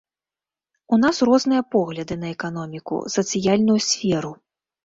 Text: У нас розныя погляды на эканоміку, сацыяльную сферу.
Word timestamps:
У 0.95 0.97
нас 1.03 1.19
розныя 1.29 1.65
погляды 1.75 2.13
на 2.23 2.27
эканоміку, 2.35 3.01
сацыяльную 3.17 3.77
сферу. 3.93 4.35